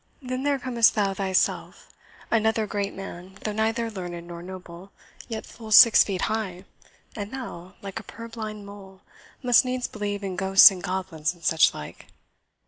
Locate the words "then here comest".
0.19-0.95